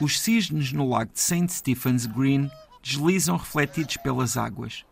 Os 0.00 0.18
cisnes 0.18 0.72
no 0.72 0.88
lago 0.88 1.12
de 1.12 1.20
St. 1.20 1.52
Stephen's 1.52 2.06
Green 2.06 2.50
deslizam 2.82 3.36
refletidos 3.36 3.98
pelas 3.98 4.38
águas. 4.38 4.82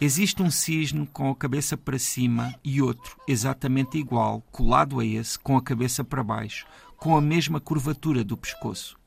Existe 0.00 0.42
um 0.42 0.50
cisne 0.50 1.06
com 1.06 1.30
a 1.30 1.36
cabeça 1.36 1.76
para 1.76 1.98
cima 1.98 2.54
e 2.64 2.82
outro, 2.82 3.16
exatamente 3.28 3.96
igual, 3.96 4.42
colado 4.50 4.98
a 4.98 5.04
esse, 5.04 5.38
com 5.38 5.56
a 5.56 5.62
cabeça 5.62 6.02
para 6.02 6.22
baixo, 6.22 6.66
com 6.96 7.16
a 7.16 7.20
mesma 7.20 7.60
curvatura 7.60 8.24
do 8.24 8.36
pescoço. 8.36 8.98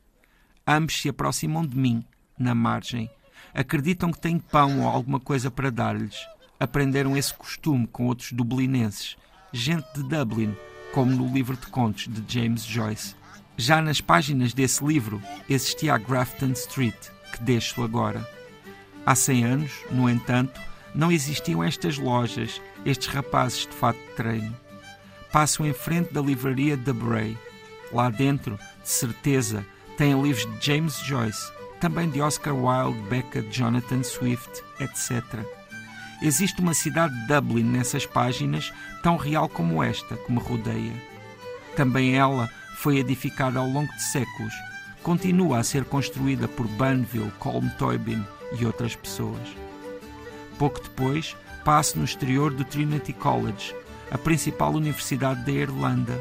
Ambos 0.65 1.01
se 1.01 1.09
aproximam 1.09 1.65
de 1.65 1.77
mim, 1.77 2.05
na 2.37 2.55
margem. 2.55 3.09
Acreditam 3.53 4.11
que 4.11 4.19
tenho 4.19 4.39
pão 4.39 4.81
ou 4.81 4.87
alguma 4.87 5.19
coisa 5.19 5.51
para 5.51 5.69
dar-lhes. 5.69 6.25
Aprenderam 6.59 7.17
esse 7.17 7.33
costume 7.33 7.85
com 7.87 8.05
outros 8.07 8.31
dublinenses, 8.31 9.17
gente 9.51 9.87
de 9.93 10.03
Dublin, 10.03 10.55
como 10.93 11.11
no 11.11 11.31
livro 11.33 11.57
de 11.57 11.67
contos 11.67 12.07
de 12.07 12.23
James 12.27 12.63
Joyce. 12.63 13.15
Já 13.57 13.81
nas 13.81 13.99
páginas 13.99 14.53
desse 14.53 14.83
livro 14.83 15.21
existia 15.49 15.95
a 15.95 15.97
Grafton 15.97 16.51
Street, 16.51 16.95
que 17.33 17.43
deixo 17.43 17.83
agora. 17.83 18.27
Há 19.05 19.15
100 19.15 19.43
anos, 19.43 19.71
no 19.91 20.09
entanto, 20.09 20.59
não 20.97 21.11
existiam 21.11 21.63
estas 21.63 21.99
lojas, 21.99 22.59
estes 22.83 23.07
rapazes 23.07 23.67
de 23.67 23.73
fato 23.73 23.99
de 23.99 24.15
treino. 24.15 24.57
Passo 25.31 25.63
em 25.63 25.71
frente 25.71 26.11
da 26.11 26.19
livraria 26.19 26.75
da 26.75 26.91
Bray. 26.91 27.37
Lá 27.93 28.09
dentro, 28.09 28.57
de 28.81 28.89
certeza, 28.89 29.63
tem 29.95 30.19
livros 30.19 30.51
de 30.59 30.65
James 30.65 30.97
Joyce, 31.05 31.51
também 31.79 32.09
de 32.09 32.19
Oscar 32.19 32.55
Wilde, 32.55 32.99
Beckett, 33.09 33.47
Jonathan 33.55 34.01
Swift, 34.01 34.63
etc. 34.79 35.23
Existe 36.19 36.61
uma 36.61 36.73
cidade 36.73 37.13
de 37.13 37.27
Dublin 37.27 37.63
nessas 37.63 38.07
páginas, 38.07 38.73
tão 39.03 39.17
real 39.17 39.47
como 39.47 39.83
esta 39.83 40.17
que 40.17 40.31
me 40.31 40.39
rodeia. 40.39 40.93
Também 41.75 42.15
ela 42.15 42.49
foi 42.79 42.97
edificada 42.97 43.59
ao 43.59 43.67
longo 43.67 43.93
de 43.93 44.01
séculos, 44.01 44.53
continua 45.03 45.59
a 45.59 45.63
ser 45.63 45.85
construída 45.85 46.47
por 46.47 46.67
Banville, 46.67 47.31
Colm 47.37 47.69
Toibin 47.77 48.25
e 48.59 48.65
outras 48.65 48.95
pessoas. 48.95 49.66
Pouco 50.57 50.81
depois, 50.81 51.35
passo 51.63 51.97
no 51.97 52.05
exterior 52.05 52.51
do 52.51 52.63
Trinity 52.63 53.13
College, 53.13 53.75
a 54.09 54.17
principal 54.17 54.73
universidade 54.73 55.45
da 55.45 55.51
Irlanda, 55.51 56.19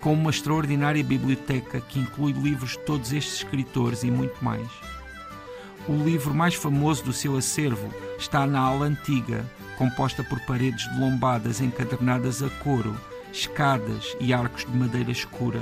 com 0.00 0.12
uma 0.12 0.30
extraordinária 0.30 1.02
biblioteca 1.02 1.80
que 1.80 1.98
inclui 1.98 2.32
livros 2.32 2.72
de 2.72 2.78
todos 2.80 3.12
estes 3.12 3.36
escritores 3.36 4.02
e 4.02 4.10
muito 4.10 4.42
mais. 4.44 4.68
O 5.86 5.96
livro 6.02 6.32
mais 6.32 6.54
famoso 6.54 7.04
do 7.04 7.12
seu 7.12 7.36
acervo 7.36 7.92
está 8.18 8.46
na 8.46 8.60
ala 8.60 8.86
antiga, 8.86 9.44
composta 9.76 10.22
por 10.22 10.40
paredes 10.40 10.90
de 10.90 10.98
lombadas 10.98 11.60
encadernadas 11.60 12.42
a 12.42 12.48
couro, 12.48 12.98
escadas 13.32 14.16
e 14.20 14.32
arcos 14.32 14.64
de 14.64 14.76
madeira 14.76 15.10
escura. 15.10 15.60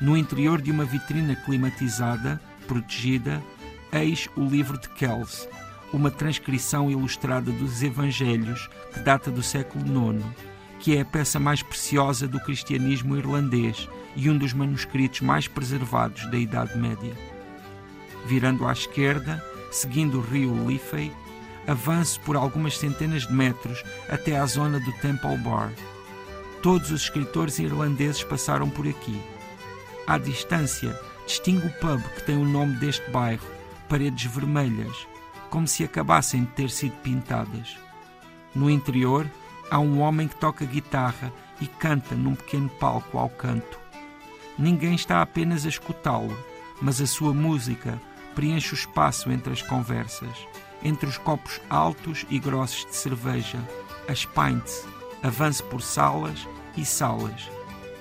No 0.00 0.16
interior 0.16 0.60
de 0.60 0.70
uma 0.70 0.84
vitrina 0.84 1.36
climatizada, 1.36 2.40
protegida, 2.66 3.40
eis 3.92 4.28
o 4.36 4.44
livro 4.44 4.80
de 4.80 4.88
Kells, 4.90 5.46
uma 5.92 6.10
transcrição 6.10 6.90
ilustrada 6.90 7.50
dos 7.50 7.82
Evangelhos 7.82 8.68
que 8.92 9.00
data 9.00 9.30
do 9.30 9.42
século 9.42 9.84
IX, 9.84 10.24
que 10.78 10.96
é 10.96 11.00
a 11.00 11.04
peça 11.04 11.38
mais 11.38 11.62
preciosa 11.62 12.26
do 12.26 12.40
cristianismo 12.40 13.16
irlandês 13.16 13.88
e 14.16 14.30
um 14.30 14.36
dos 14.36 14.52
manuscritos 14.52 15.20
mais 15.20 15.46
preservados 15.46 16.30
da 16.30 16.38
Idade 16.38 16.76
Média. 16.76 17.12
Virando 18.26 18.66
à 18.66 18.72
esquerda, 18.72 19.44
seguindo 19.70 20.18
o 20.18 20.22
rio 20.22 20.68
Liffey, 20.68 21.12
avanço 21.66 22.20
por 22.20 22.36
algumas 22.36 22.78
centenas 22.78 23.26
de 23.26 23.32
metros 23.32 23.82
até 24.08 24.38
à 24.38 24.46
zona 24.46 24.80
do 24.80 24.92
Temple 24.94 25.36
Bar. 25.38 25.72
Todos 26.62 26.90
os 26.90 27.02
escritores 27.02 27.58
irlandeses 27.58 28.22
passaram 28.22 28.68
por 28.68 28.86
aqui 28.86 29.20
à 30.10 30.18
distância, 30.18 30.98
distingo 31.24 31.68
o 31.68 31.72
pub 31.74 32.02
que 32.16 32.24
tem 32.24 32.36
o 32.36 32.44
nome 32.44 32.74
deste 32.78 33.08
bairro, 33.12 33.46
paredes 33.88 34.24
vermelhas, 34.24 35.06
como 35.50 35.66
se 35.66 35.84
acabassem 35.84 36.44
de 36.44 36.50
ter 36.52 36.70
sido 36.70 36.96
pintadas. 37.02 37.76
No 38.54 38.70
interior, 38.70 39.30
há 39.70 39.78
um 39.78 40.00
homem 40.00 40.26
que 40.26 40.36
toca 40.36 40.64
guitarra 40.64 41.32
e 41.60 41.66
canta 41.66 42.14
num 42.14 42.34
pequeno 42.34 42.68
palco 42.68 43.18
ao 43.18 43.28
canto. 43.28 43.78
Ninguém 44.58 44.94
está 44.94 45.20
apenas 45.20 45.66
a 45.66 45.68
escutá-lo, 45.68 46.36
mas 46.80 47.00
a 47.00 47.06
sua 47.06 47.34
música 47.34 48.00
preenche 48.34 48.72
o 48.72 48.74
espaço 48.74 49.30
entre 49.30 49.52
as 49.52 49.62
conversas, 49.62 50.46
entre 50.82 51.08
os 51.08 51.18
copos 51.18 51.60
altos 51.68 52.24
e 52.30 52.38
grossos 52.38 52.86
de 52.86 52.96
cerveja, 52.96 53.58
as 54.08 54.24
pints, 54.24 54.86
avance 55.22 55.62
por 55.62 55.82
salas 55.82 56.46
e 56.76 56.84
salas. 56.84 57.50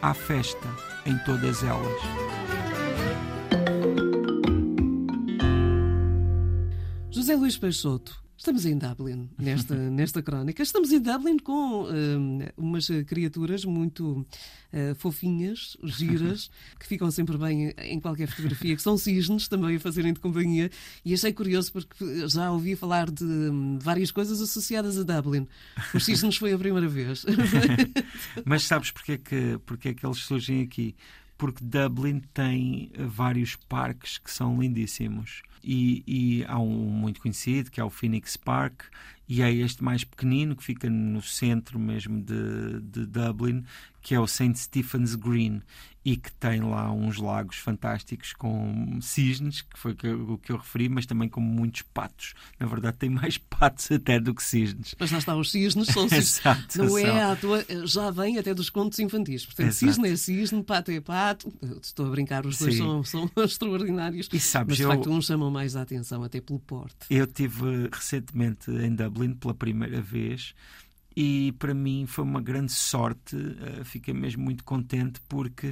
Há 0.02 0.14
festa 0.14 0.68
em 1.06 1.18
todas 1.20 1.64
elas. 1.64 2.89
José 7.30 7.40
Luís 7.40 7.58
Peixoto, 7.60 8.24
Estamos 8.36 8.66
em 8.66 8.76
Dublin, 8.76 9.30
nesta, 9.38 9.76
nesta 9.92 10.20
crónica. 10.24 10.64
Estamos 10.64 10.92
em 10.92 11.00
Dublin 11.00 11.38
com 11.38 11.84
uh, 11.84 11.90
umas 12.58 12.88
criaturas 13.06 13.64
muito 13.66 14.26
uh, 14.74 14.96
fofinhas, 14.96 15.78
giras, 15.84 16.50
que 16.80 16.88
ficam 16.88 17.12
sempre 17.12 17.38
bem 17.38 17.72
em 17.78 18.00
qualquer 18.00 18.28
fotografia, 18.30 18.76
que 18.76 18.82
são 18.82 18.98
cisnes 18.98 19.48
também 19.48 19.76
a 19.76 19.80
fazerem 19.80 20.12
de 20.12 20.20
companhia. 20.20 20.72
E 21.06 21.14
achei 21.14 21.32
curioso 21.32 21.72
porque 21.72 22.28
já 22.28 22.52
ouvi 22.52 22.76
falar 22.76 23.12
de 23.12 23.24
um, 23.24 23.78
várias 23.78 24.10
coisas 24.10 24.42
associadas 24.42 24.98
a 24.98 25.04
Dublin. 25.04 25.48
Os 25.94 26.04
cisnes 26.04 26.36
foi 26.36 26.52
a 26.52 26.58
primeira 26.58 26.88
vez. 26.88 27.28
Mas 28.44 28.64
sabes 28.64 28.90
porque 28.90 29.12
é, 29.12 29.18
que, 29.20 29.60
porque 29.68 29.90
é 29.90 29.94
que 29.94 30.04
eles 30.04 30.18
surgem 30.18 30.64
aqui? 30.64 30.96
Porque 31.38 31.64
Dublin 31.64 32.22
tem 32.34 32.92
vários 32.98 33.56
parques 33.56 34.18
que 34.18 34.32
são 34.32 34.60
lindíssimos. 34.60 35.44
E, 35.64 36.04
e, 36.08 36.46
há 36.46 36.58
um 36.60 36.70
muito 36.70 37.22
conhecido 37.22 37.70
que 37.70 37.82
é 37.82 37.84
o 37.84 37.90
Phoenix 37.90 38.38
Park 38.38 38.84
e 39.28 39.42
é 39.42 39.52
este 39.52 39.84
mais 39.84 40.04
pequenino 40.04 40.56
que 40.56 40.64
fica 40.64 40.90
no 40.90 41.22
centro 41.22 41.78
mesmo 41.78 42.22
de, 42.22 42.80
de 42.82 43.06
Dublin 43.06 43.64
que 44.10 44.16
é 44.16 44.20
o 44.20 44.26
St. 44.26 44.56
Stephen's 44.56 45.14
Green 45.14 45.62
e 46.04 46.18
que 46.18 46.32
tem 46.32 46.62
lá 46.62 46.92
uns 46.92 47.18
lagos 47.18 47.58
fantásticos 47.58 48.34
com 48.34 48.98
cisnes, 49.00 49.62
que 49.62 49.78
foi 49.78 49.92
o 49.92 50.36
que 50.40 50.52
eu 50.52 50.58
referi, 50.58 50.90
mas 50.90 51.06
também 51.06 51.30
com 51.30 51.40
muitos 51.40 51.84
patos. 51.84 52.34
Na 52.60 52.66
verdade, 52.66 52.98
tem 52.98 53.08
mais 53.12 53.38
patos 53.60 53.92
até 53.92 54.20
do 54.20 54.34
que 54.34 54.42
cisnes. 54.42 54.96
Mas 55.00 55.12
lá 55.12 55.20
está, 55.20 55.36
os 55.36 55.52
cisnes 55.52 55.90
são 55.90 56.10
cisnes. 56.10 56.40
Exato, 56.40 56.78
Não 56.80 56.98
é 56.98 57.22
à 57.22 57.36
toa, 57.36 57.64
já 57.86 58.10
vem 58.10 58.40
até 58.40 58.52
dos 58.52 58.72
contos 58.72 58.98
infantis. 58.98 59.46
Portanto, 59.46 59.68
Exato. 59.68 59.94
cisne 59.94 60.10
é 60.10 60.16
cisne, 60.16 60.64
pato 60.64 60.90
é 60.90 61.00
pato. 61.00 61.54
Estou 61.80 62.08
a 62.08 62.10
brincar, 62.10 62.48
os 62.48 62.58
dois 62.58 62.78
são, 62.78 63.04
são, 63.04 63.30
extraordinários. 63.38 64.28
E 64.34 64.40
sabes, 64.40 64.70
mas 64.70 64.78
de 64.78 64.84
eu... 64.86 64.90
facto, 64.90 65.12
uns 65.12 65.28
chamam 65.28 65.52
mais 65.52 65.76
a 65.76 65.84
atenção, 65.84 66.24
até 66.24 66.42
pelo 66.42 66.60
porte. 66.60 67.06
Eu 67.12 67.28
tive 67.28 67.90
recentemente 67.94 68.72
em 68.72 68.96
Dublin 68.96 69.36
pela 69.36 69.54
primeira 69.54 70.02
vez 70.02 70.56
e 71.22 71.52
para 71.60 71.74
mim 71.74 72.06
foi 72.08 72.24
uma 72.24 72.40
grande 72.40 72.72
sorte. 72.72 73.36
Uh, 73.36 73.84
fiquei 73.84 74.14
mesmo 74.14 74.42
muito 74.42 74.64
contente 74.64 75.20
porque 75.28 75.72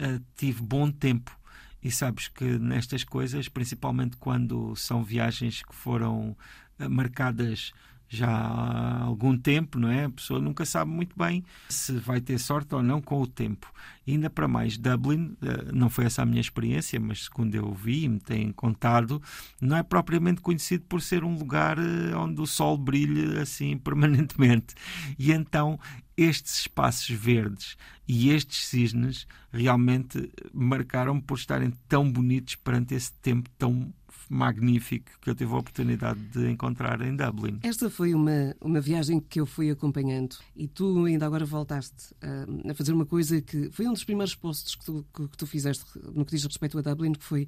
uh, 0.00 0.24
tive 0.34 0.62
bom 0.62 0.90
tempo. 0.90 1.38
E 1.82 1.90
sabes 1.90 2.28
que 2.28 2.58
nestas 2.58 3.04
coisas, 3.04 3.46
principalmente 3.46 4.16
quando 4.16 4.74
são 4.74 5.04
viagens 5.04 5.62
que 5.62 5.74
foram 5.74 6.34
uh, 6.80 6.88
marcadas 6.88 7.72
já 8.08 8.28
há 8.28 9.02
algum 9.02 9.36
tempo, 9.36 9.78
não 9.78 9.88
é? 9.88 10.04
A 10.04 10.10
pessoa 10.10 10.40
nunca 10.40 10.64
sabe 10.64 10.90
muito 10.90 11.16
bem 11.16 11.44
se 11.68 11.92
vai 11.92 12.20
ter 12.20 12.38
sorte 12.38 12.74
ou 12.74 12.82
não 12.82 13.00
com 13.00 13.20
o 13.20 13.26
tempo. 13.26 13.72
Ainda 14.06 14.30
para 14.30 14.46
mais, 14.46 14.78
Dublin, 14.78 15.36
eh, 15.42 15.72
não 15.72 15.90
foi 15.90 16.04
essa 16.04 16.22
a 16.22 16.26
minha 16.26 16.40
experiência, 16.40 16.98
mas 17.00 17.24
segundo 17.24 17.54
eu 17.54 17.72
vi 17.74 18.04
e 18.04 18.08
me 18.08 18.20
têm 18.20 18.52
contado, 18.52 19.20
não 19.60 19.76
é 19.76 19.82
propriamente 19.82 20.40
conhecido 20.40 20.84
por 20.88 21.02
ser 21.02 21.24
um 21.24 21.36
lugar 21.36 21.78
eh, 21.78 22.14
onde 22.16 22.40
o 22.40 22.46
sol 22.46 22.78
brilha 22.78 23.42
assim 23.42 23.76
permanentemente. 23.78 24.74
E 25.18 25.32
então 25.32 25.78
estes 26.16 26.60
espaços 26.60 27.10
verdes 27.10 27.76
e 28.08 28.30
estes 28.30 28.66
cisnes 28.66 29.26
realmente 29.52 30.30
marcaram 30.52 31.20
por 31.20 31.36
estarem 31.36 31.72
tão 31.88 32.10
bonitos 32.10 32.54
perante 32.54 32.94
esse 32.94 33.12
tempo 33.14 33.50
tão 33.58 33.92
magnífico 34.28 35.10
que 35.20 35.30
eu 35.30 35.34
tive 35.34 35.52
a 35.52 35.58
oportunidade 35.58 36.20
de 36.20 36.50
encontrar 36.50 37.00
em 37.00 37.14
Dublin. 37.14 37.60
Esta 37.62 37.90
foi 37.90 38.14
uma, 38.14 38.54
uma 38.60 38.80
viagem 38.80 39.20
que 39.20 39.40
eu 39.40 39.46
fui 39.46 39.70
acompanhando 39.70 40.36
e 40.54 40.66
tu 40.66 41.04
ainda 41.04 41.26
agora 41.26 41.44
voltaste 41.44 42.14
a, 42.20 42.70
a 42.70 42.74
fazer 42.74 42.92
uma 42.92 43.06
coisa 43.06 43.40
que 43.40 43.70
foi 43.70 43.86
um 43.86 43.92
dos 43.92 44.04
primeiros 44.04 44.34
posts 44.34 44.74
que 44.74 44.84
tu, 44.84 45.06
que, 45.14 45.28
que 45.28 45.36
tu 45.36 45.46
fizeste 45.46 45.84
no 46.14 46.24
que 46.24 46.32
diz 46.32 46.44
respeito 46.44 46.78
a 46.78 46.82
Dublin, 46.82 47.12
que 47.12 47.24
foi 47.24 47.46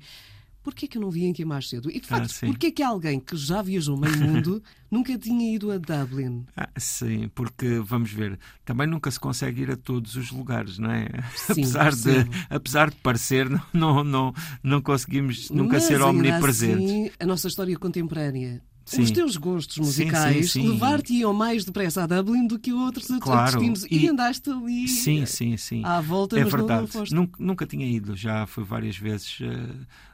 porquê 0.62 0.86
que 0.86 0.98
eu 0.98 1.02
não 1.02 1.10
vim 1.10 1.30
aqui 1.30 1.44
mais 1.44 1.68
cedo? 1.68 1.90
E 1.90 1.94
de 2.00 2.06
Ah, 2.10 2.16
facto, 2.18 2.32
sim. 2.32 2.46
porquê 2.46 2.70
que 2.70 2.82
alguém 2.82 3.18
que 3.20 3.36
já 3.36 3.62
viajou 3.62 3.96
meio 3.96 4.16
mundo 4.18 4.62
nunca 4.90 5.16
tinha 5.18 5.54
ido 5.54 5.70
a 5.70 5.78
Dublin? 5.78 6.44
Ah, 6.56 6.68
sim, 6.76 7.28
porque 7.34 7.78
vamos 7.80 8.10
ver, 8.12 8.38
também 8.64 8.86
nunca 8.86 9.10
se 9.10 9.18
consegue 9.20 9.62
ir 9.62 9.70
a 9.70 9.76
todos 9.76 10.14
os 10.16 10.30
lugares, 10.30 10.78
não 10.78 10.90
é? 10.90 11.08
Sim, 11.36 11.52
apesar, 11.62 11.94
de, 11.94 12.10
apesar 12.50 12.90
de 12.90 12.96
parecer, 12.96 13.48
não, 13.48 13.62
não, 13.72 14.04
não, 14.04 14.34
não 14.62 14.82
conseguimos 14.82 15.50
nunca 15.50 15.74
Mas, 15.74 15.84
ser 15.84 15.94
ainda 15.94 16.06
omnipresentes. 16.06 16.84
Assim, 16.90 17.10
a 17.18 17.26
nossa 17.26 17.48
história 17.48 17.76
contemporânea. 17.78 18.62
Sim. 18.88 19.02
Os 19.02 19.10
teus 19.10 19.36
gostos 19.36 19.76
musicais 19.78 20.54
levar-te-iam 20.54 21.32
mais 21.34 21.62
depressa 21.64 22.04
a 22.04 22.06
Dublin 22.06 22.46
do 22.46 22.58
que 22.58 22.72
outros 22.72 23.06
Claro, 23.20 23.52
destinos. 23.58 23.84
E, 23.90 24.04
e- 24.04 24.08
andaste 24.08 24.48
ali 24.48 24.88
Sim, 24.88 25.26
sim, 25.26 25.56
sim. 25.58 25.82
à 25.84 26.00
volta, 26.00 26.38
É 26.38 26.44
mas 26.44 26.52
não- 26.54 26.60
não, 26.60 26.66
verdade. 26.86 27.14
Nunca, 27.38 27.66
tinha 27.66 27.86
ido, 27.86 28.16
já 28.16 28.46
fui 28.46 28.64
várias 28.64 28.96
vezes 28.96 29.38
eh, 29.42 29.68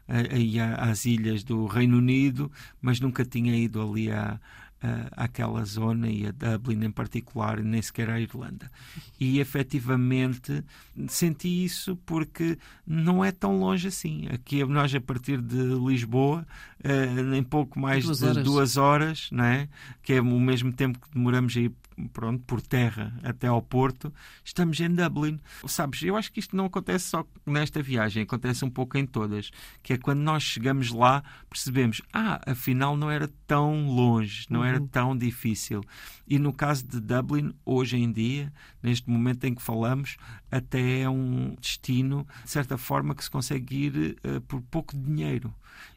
a- 0.09 0.35
aí 0.35 0.59
a- 0.59 0.75
às 0.91 1.05
ilhas 1.05 1.45
do 1.45 1.67
Reino 1.67 1.99
Unido, 1.99 2.51
mas 2.83 2.99
nunca 2.99 3.25
tinha 3.25 3.57
ido 3.57 3.81
ali 3.81 4.11
à, 4.11 4.41
à- 4.85 5.25
àquela 5.25 5.65
zona 5.65 6.09
e 6.09 6.27
a 6.27 6.31
Dublin 6.33 6.85
em 6.85 6.91
particular, 6.91 7.61
nem 7.63 7.81
sequer 7.81 8.11
à 8.11 8.21
Irlanda. 8.21 8.71
E 9.19 9.39
efetivamente 9.41 10.63
senti 11.09 11.65
isso 11.65 11.97
porque 12.05 12.59
não 12.87 13.25
é 13.25 13.33
tão 13.33 13.59
longe 13.59 13.89
assim. 13.89 14.27
Aqui 14.31 14.65
nós, 14.65 14.95
a 14.95 15.01
partir 15.01 15.41
de 15.41 15.57
Lisboa, 15.87 16.47
eh, 16.83 17.37
em 17.37 17.43
pouco 17.43 17.79
mais 17.81 18.05
Duas 18.05 18.19
de 18.19 18.25
horas. 18.27 18.45
duas 18.45 18.77
horas, 18.77 19.29
não 19.33 19.45
é? 19.45 19.69
que 20.03 20.13
é 20.15 20.21
o 20.21 20.41
mesmo 20.41 20.73
tempo 20.73 20.99
que 20.99 21.09
demoramos 21.15 21.57
a 21.57 21.61
ir 21.61 21.73
pronto, 22.13 22.43
por 22.45 22.61
terra 22.61 23.13
até 23.23 23.47
ao 23.47 23.61
Porto, 23.63 24.13
estamos 24.45 24.79
em 24.81 24.89
Dublin. 24.95 25.41
Sabes, 25.67 26.03
eu 26.03 26.17
acho 26.17 26.33
que 26.33 26.41
isto 26.41 26.57
não 26.57 26.67
acontece 26.67 27.07
só 27.09 27.25
nesta 27.47 27.83
viagem, 27.83 28.23
acontece 28.23 28.65
um 28.65 28.71
pouco 28.71 28.97
em 28.99 29.07
todas, 29.07 29.51
que 29.83 29.93
é 29.93 29.99
quando 29.99 30.21
nós 30.21 30.43
chegamos 30.43 30.91
lá, 30.91 31.23
percebemos, 31.49 32.03
ah, 32.13 32.41
afinal 32.47 32.97
não 32.97 33.11
era 33.11 33.29
tão 33.47 33.87
longe, 33.87 34.47
não 34.51 34.65
era 34.65 34.81
Uhum. 34.81 34.87
tão 34.89 35.17
difícil. 35.17 35.83
E 36.27 36.39
no 36.39 36.53
caso 36.53 36.87
de 36.87 37.01
Dublin, 37.01 37.53
hoje 37.65 37.97
em 37.97 38.11
dia, 38.11 38.53
neste 38.83 39.09
momento 39.11 39.45
em 39.45 39.55
que 39.55 39.63
falamos, 39.63 40.17
até 40.51 41.01
é 41.01 41.09
um 41.11 41.55
destino, 41.61 42.27
de 42.45 42.51
certa 42.51 42.77
forma, 42.79 43.15
que 43.15 43.23
se 43.25 43.31
consegue 43.31 43.77
ir 43.87 44.17
eh, 44.25 44.41
por 44.41 44.61
pouco 44.63 44.97
dinheiro. 44.97 45.55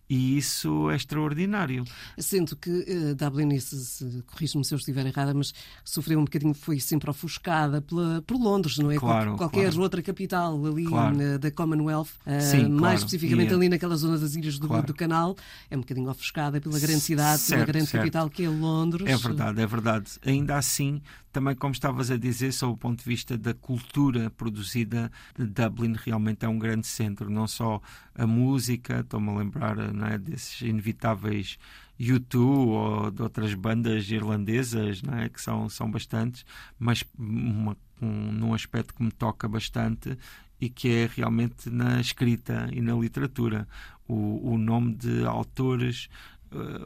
E 0.10 0.38
isso 0.38 0.90
é 0.90 0.96
extraordinário. 0.96 1.84
Sinto 2.18 2.56
que 2.56 2.86
eh, 2.88 3.14
Dublin, 3.14 3.54
e 3.54 3.60
se, 3.60 3.76
se 3.86 4.24
corrijo-me 4.26 4.64
se 4.64 4.74
eu 4.74 4.78
estiver 4.78 5.06
errada, 5.06 5.34
mas 5.34 5.54
sofreu 5.84 6.18
um 6.20 6.24
bocadinho, 6.24 6.54
foi 6.54 6.80
sempre 6.80 7.10
ofuscada 7.10 7.82
pela, 7.82 8.22
por 8.22 8.38
Londres, 8.38 8.78
não 8.78 8.90
é? 8.90 8.96
Claro, 8.98 9.32
Qual- 9.32 9.38
Qualquer 9.50 9.66
claro. 9.72 9.82
outra 9.82 10.02
capital 10.02 10.66
ali 10.66 10.86
Claro. 10.86 11.18
na- 11.18 11.38
da 11.38 11.52
Commonwealth, 11.52 12.08
eh, 12.26 12.40
Sim, 12.40 12.70
mais 12.70 13.00
especificamente 13.02 13.50
E, 13.50 13.54
eh, 13.54 13.56
ali 13.58 13.68
naquela 13.70 13.98
zona 13.98 14.18
das 14.18 14.34
Ilhas 14.36 14.58
do, 14.58 14.68
do 14.82 14.94
Canal, 14.94 15.36
é 15.70 15.76
um 15.76 15.82
bocadinho 15.82 16.10
ofuscada 16.10 16.62
pela 16.62 16.80
grande 16.80 17.02
cidade, 17.02 17.44
pela 17.44 17.58
Certo, 17.58 17.68
grande 17.68 17.88
certo. 17.88 18.02
capital 18.04 18.30
que 18.30 18.44
é 18.44 18.50
Londres. 18.50 19.10
É 19.10 19.18
verdade, 19.18 19.62
é 19.62 19.66
verdade. 19.68 20.12
Ainda 20.26 20.58
assim, 20.58 21.02
também 21.34 21.54
como 21.56 21.74
estavas 21.74 22.10
a 22.12 22.18
dizer, 22.18 22.54
sob 22.54 22.74
o 22.74 22.78
ponto 22.78 23.00
de 23.00 23.06
vista 23.10 23.38
da 23.38 23.54
cultura 23.54 24.30
produzida, 24.30 25.12
Dublin 25.38 25.96
realmente 25.98 26.46
é 26.46 26.48
um 26.48 26.58
grande 26.58 26.88
centro. 26.88 27.30
Não 27.30 27.46
só 27.48 27.82
a 28.16 28.26
música, 28.26 29.02
estou-me 29.02 29.30
a 29.30 29.34
lembrar 29.34 29.78
não 29.98 30.08
é, 30.08 30.18
desses 30.18 30.62
inevitáveis 30.62 31.58
U2 32.00 32.36
ou 32.36 33.12
de 33.12 33.22
outras 33.22 33.54
bandas 33.54 34.10
irlandesas, 34.10 35.02
não 35.02 35.18
é, 35.18 35.30
que 35.30 35.42
são, 35.42 35.68
são 35.68 35.90
bastantes, 35.90 36.46
mas 36.78 37.04
uma, 37.18 37.76
um, 38.02 38.32
num 38.32 38.54
aspecto 38.54 38.94
que 38.94 39.04
me 39.04 39.12
toca 39.12 39.48
bastante 39.48 40.18
e 40.60 40.70
que 40.70 40.90
é 40.90 41.10
realmente 41.14 41.70
na 41.70 42.00
escrita 42.00 42.70
e 42.72 42.82
na 42.82 42.94
literatura. 42.94 43.68
O, 44.08 44.54
o 44.54 44.58
nome 44.58 44.96
de 44.96 45.26
autores 45.26 46.08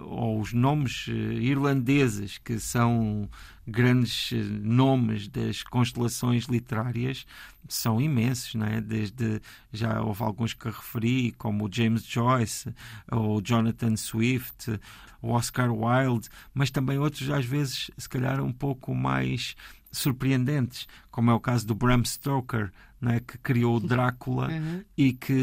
ou 0.02 0.40
os 0.40 0.54
nomes 0.54 1.06
eh, 1.08 1.12
irlandeses 1.12 2.38
que 2.38 2.60
são 2.60 3.30
grandes 3.68 4.31
eh, 4.34 4.38
nomes 4.44 5.28
das 5.28 5.63
constelações 5.63 6.46
literárias 6.46 7.25
são 7.68 8.02
imensos, 8.02 8.56
não 8.56 8.66
é? 8.66 8.81
Desde 8.81 9.42
já 9.72 10.02
houve 10.02 10.24
alguns 10.24 10.54
que 10.54 10.68
referi, 10.68 11.31
como 11.34 11.66
o 11.66 11.69
James 11.72 12.04
Joyce, 12.04 12.74
ou 13.12 13.42
Jonathan 13.42 13.96
Swift, 13.96 14.80
o 15.22 15.30
Oscar 15.30 15.72
Wilde, 15.72 16.30
mas 16.54 16.72
também 16.72 16.98
outros 16.98 17.30
às 17.30 17.46
vezes 17.46 17.92
se 17.98 18.10
calhar 18.10 18.42
um 18.42 18.52
pouco 18.52 18.94
mais 18.96 19.56
surpreendentes, 19.92 20.88
como 21.12 21.30
é 21.30 21.34
o 21.34 21.40
caso 21.40 21.68
do 21.68 21.75
Bram 21.75 22.04
Stoker, 22.06 22.72
não 23.00 23.12
é? 23.12 23.19
que 23.19 23.36
criou 23.40 23.78
o 23.78 23.80
Drácula 23.80 24.48
Uhum. 24.50 24.84
e 24.96 25.12
que 25.13 25.34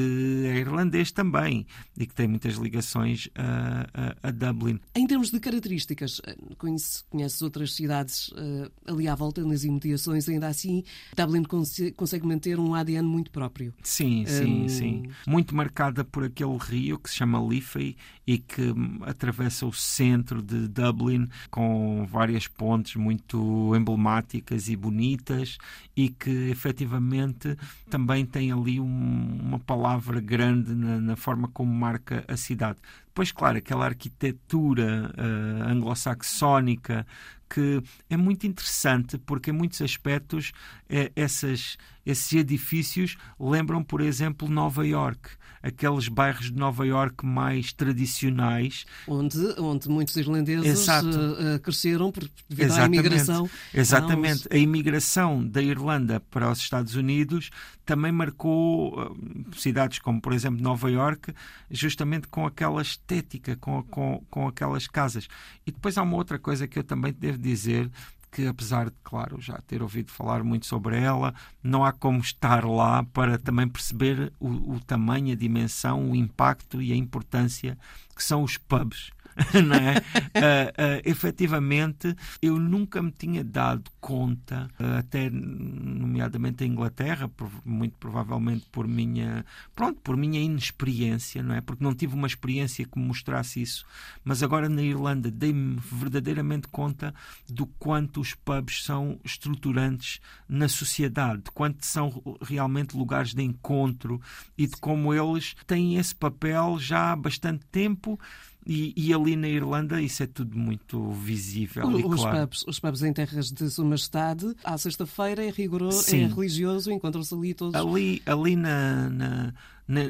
é 0.47 0.59
irlandês 0.59 1.11
também 1.11 1.67
e 1.97 2.06
que 2.06 2.15
tem 2.15 2.29
muitas 2.29 2.55
ligações 2.55 3.29
a, 3.35 3.87
a- 3.93 4.29
a 4.29 4.31
Dublin. 4.31 4.79
Em 4.94 5.06
termos 5.06 5.31
de 5.31 5.41
características, 5.41 6.20
eh, 6.25 6.37
conhece- 6.56 7.03
conheces 7.11 7.43
outras 7.43 7.75
cidades 7.75 8.32
eh, 8.37 8.70
ali 8.87 9.09
à 9.09 9.15
volta, 9.17 9.44
nas 9.44 9.65
imediações, 9.65 10.29
ainda 10.29 10.47
assim, 10.47 10.85
Dublin 11.17 11.43
conse- 11.43 11.91
consegue 11.93 12.25
manter 12.26 12.61
um 12.61 12.75
ADN 12.75 13.06
muito 13.09 13.31
próprio. 13.32 13.75
Sim, 13.82 14.25
sim, 14.26 14.62
Hum. 14.65 14.69
sim. 14.69 15.03
Muito 15.26 15.53
marcada 15.55 16.05
por 16.05 16.23
aquele 16.25 16.56
rio 16.59 16.97
que 16.99 17.11
se 17.11 17.17
chama 17.17 17.41
Liffey 17.41 17.97
e 18.25 18.38
que 18.38 18.62
hum, 18.70 19.00
atravessa 19.03 19.67
o 19.67 19.73
centro 19.73 20.41
de 20.41 20.69
Dublin 20.69 21.29
com 21.50 22.06
várias 22.09 22.47
pontes 22.47 22.94
muito 22.94 23.75
emblemáticas 23.75 24.69
e 24.69 24.76
bonitas 24.76 25.57
e 25.96 26.08
que 26.08 26.31
efetivamente 26.50 27.56
também 27.90 28.25
tem 28.25 28.52
ali 28.52 28.81
um- 28.81 29.38
uma 29.43 29.58
palavra 29.58 30.20
grande 30.20 30.75
na, 30.75 31.00
na 31.00 31.16
forma 31.16 31.49
como 31.49 31.72
marca 31.72 32.25
a 32.28 32.37
cidade. 32.37 32.78
Depois, 33.06 33.32
claro, 33.32 33.58
aquela 33.58 33.84
arquitetura 33.87 35.12
eh, 35.16 35.70
anglo-saxónica 35.70 37.06
que 37.49 37.82
é 38.10 38.16
muito 38.16 38.46
interessante 38.46 39.16
porque, 39.19 39.50
em 39.50 39.55
muitos 39.55 39.81
aspectos, 39.81 40.52
eh, 40.88 41.10
essas, 41.16 41.78
esses 42.05 42.32
edifícios 42.32 43.16
lembram, 43.40 43.82
por 43.82 44.00
exemplo, 44.00 44.49
Nova 44.49 44.87
York, 44.87 45.31
aqueles 45.69 46.09
bairros 46.09 46.47
de 46.47 46.59
Nova 46.59 46.87
York 46.87 47.25
mais 47.25 47.73
tradicionais. 47.73 48.85
Onde, 49.06 49.38
onde 49.59 49.88
muitos 49.88 50.17
irlandeses 50.17 50.88
eh, 50.88 50.93
eh, 51.55 51.59
cresceram 51.59 52.11
por, 52.11 52.29
devido 52.49 52.65
à 52.65 52.75
Exatamente. 52.75 53.00
imigração. 53.00 53.50
Exatamente. 53.73 54.49
A 54.50 54.56
imigração 54.56 55.47
da 55.47 55.62
Irlanda 55.62 56.20
para 56.20 56.50
os 56.50 56.59
Estados 56.59 56.94
Unidos 56.94 57.50
também 57.85 58.12
marcou 58.12 59.00
eh, 59.00 59.56
cidades 59.56 59.99
como, 59.99 60.20
por 60.20 60.32
exemplo, 60.32 60.62
Nova 60.62 60.91
York, 60.91 61.32
justamente 61.70 62.29
com 62.29 62.47
aquela 62.47 62.82
estética, 62.82 63.56
com, 63.56 63.82
com, 63.85 64.23
com 64.31 64.49
aquelas 64.49 64.87
casas. 64.87 65.29
E 65.67 65.70
depois 65.70 65.97
há 65.97 66.03
uma 66.03 66.17
outra 66.17 66.38
coisa 66.38 66.67
que 66.67 66.79
eu 66.79 66.85
também 66.85 67.12
devo 67.12 67.38
dizer 67.38 67.91
que 68.30 68.46
apesar 68.46 68.90
de, 68.90 68.96
claro, 69.02 69.40
já 69.40 69.58
ter 69.66 69.82
ouvido 69.82 70.10
falar 70.10 70.42
muito 70.44 70.66
sobre 70.66 70.98
ela, 70.98 71.34
não 71.62 71.84
há 71.84 71.93
como 71.93 72.20
estar 72.20 72.64
lá 72.64 73.03
para 73.05 73.38
também 73.38 73.69
perceber 73.69 74.32
o, 74.38 74.74
o 74.74 74.81
tamanho, 74.81 75.32
a 75.32 75.36
dimensão, 75.36 76.10
o 76.10 76.17
impacto 76.17 76.81
e 76.81 76.93
a 76.93 76.96
importância 76.96 77.79
que 78.14 78.22
são 78.22 78.43
os 78.43 78.56
pubs. 78.56 79.10
não 79.64 79.76
é? 79.76 79.94
Ah, 80.34 80.72
ah, 80.76 81.00
efetivamente, 81.04 82.14
eu 82.42 82.58
nunca 82.58 83.00
me 83.00 83.12
tinha 83.12 83.44
dado 83.44 83.90
conta, 84.00 84.68
ah, 84.78 84.98
até 84.98 85.30
nomeadamente 85.30 86.64
em 86.64 86.68
Inglaterra, 86.72 87.28
por- 87.28 87.50
muito 87.64 87.96
provavelmente 87.98 88.66
por 88.70 88.88
minha, 88.88 89.44
pronto, 89.76 90.00
por 90.00 90.16
minha 90.16 90.40
inexperiência, 90.40 91.42
não 91.42 91.54
é? 91.54 91.60
Porque 91.60 91.84
não 91.84 91.94
tive 91.94 92.14
uma 92.14 92.26
experiência 92.26 92.84
que 92.84 92.98
me 92.98 93.04
mostrasse 93.06 93.60
isso, 93.62 93.84
mas 94.24 94.42
agora 94.42 94.68
na 94.68 94.82
Irlanda 94.82 95.30
dei-me 95.30 95.76
verdadeiramente 95.80 96.68
conta 96.68 97.14
do 97.48 97.66
quanto 97.66 98.20
os 98.20 98.34
pubs 98.34 98.84
são 98.84 99.20
estruturantes 99.24 100.20
na 100.48 100.68
sociedade, 100.68 101.42
de 101.44 101.50
quanto 101.52 101.84
são 101.86 102.22
realmente 102.42 102.96
lugares 102.96 103.34
de 103.34 103.42
encontro 103.42 104.20
e 104.56 104.66
de 104.66 104.76
como 104.76 105.14
eles 105.14 105.54
têm 105.66 105.96
esse 105.96 106.14
papel 106.14 106.76
já 106.78 107.12
há 107.12 107.16
bastante 107.16 107.64
tempo. 107.66 108.18
E, 108.70 108.93
e 108.94 109.15
ali 109.15 109.34
na 109.34 109.48
Irlanda 109.48 109.98
isso 110.03 110.22
é 110.22 110.27
tudo 110.27 110.55
muito 110.58 111.10
visível 111.13 111.91
e 111.98 112.05
Os, 112.05 112.20
claro. 112.20 112.41
pubs, 112.46 112.65
os 112.69 112.79
pubs 112.79 113.03
em 113.03 113.15
terras 113.15 113.51
de 113.51 113.70
Sua 113.70 113.84
Majestade, 113.87 114.55
à 114.63 114.77
sexta-feira 114.77 115.43
é 115.43 115.51
rigoroso, 115.51 116.03
Sim. 116.03 116.25
é 116.25 116.27
religioso, 116.27 116.93
encontram-se 116.93 117.34
ali 117.34 117.55
todos. 117.55 117.75
Ali, 117.75 118.20
ali 118.27 118.56
na- 118.56 119.08
na- 119.08 119.55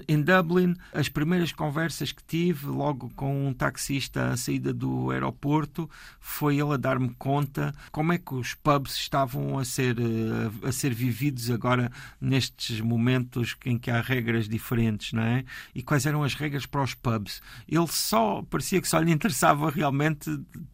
em 0.08 0.20
Dublin, 0.20 0.75
as 0.92 1.08
primeiras 1.08 1.52
conversas 1.52 2.11
que 2.11 2.23
tive, 2.25 2.66
logo 2.66 3.11
com 3.14 3.47
um 3.47 3.52
taxista 3.52 4.30
à 4.30 4.37
saída 4.37 4.73
do 4.73 5.11
aeroporto, 5.11 5.88
foi 6.18 6.58
ele 6.58 6.75
a 6.75 6.76
dar-me 6.76 7.11
conta 7.11 7.73
como 7.92 8.12
é 8.12 8.18
que 8.18 8.35
os 8.35 8.54
pubs 8.54 8.94
estavam 8.94 9.56
a 9.56 9.64
ser, 9.64 9.97
eh, 10.00 10.66
a 10.66 10.73
ser 10.73 10.92
vividos 10.92 11.49
agora 11.50 11.92
nestes 12.20 12.80
momentos 12.80 13.56
em 13.64 13.78
que 13.78 13.90
há 13.90 14.00
regras 14.00 14.49
diferentes, 14.49 15.12
não 15.12 15.23
é? 15.23 15.44
E 15.73 15.82
quais 15.82 16.06
eram 16.06 16.25
as 16.25 16.35
regras 16.35 16.66
para 16.66 16.82
os 16.82 16.94
pubs. 16.94 17.40
Ele 17.68 17.87
só, 17.87 18.42
parecia 18.42 18.80
que 18.80 18.88
só 18.88 18.99
lhe 18.99 19.12
interessava 19.12 19.70
realmente, 19.70 20.28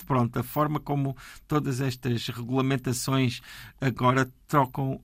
pronto, 0.07 0.39
a 0.39 0.43
forma 0.43 0.81
como 0.81 1.15
todas 1.47 1.81
estas 1.81 2.27
regulamentações 2.29 3.43
agora 3.81 4.33
trocam 4.49 5.01